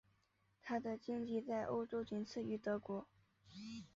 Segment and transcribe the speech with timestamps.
[0.63, 3.07] 她的经济在欧洲仅次于德国。